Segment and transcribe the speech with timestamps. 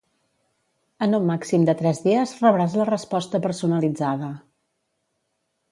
[1.07, 4.33] En un màxim de tres dies rebràs la resposta personalitzada.